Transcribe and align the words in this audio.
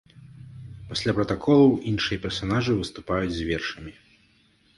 Пасля 0.93 1.11
пратаколаў 1.17 1.75
іншыя 1.91 2.21
персанажы 2.25 2.71
выступаюць 2.81 3.37
з 3.37 3.41
вершамі. 3.53 3.93